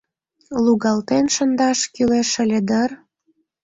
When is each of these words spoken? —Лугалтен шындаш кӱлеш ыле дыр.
—Лугалтен 0.63 1.25
шындаш 1.35 1.79
кӱлеш 1.93 2.31
ыле 2.43 2.59
дыр. 2.69 2.91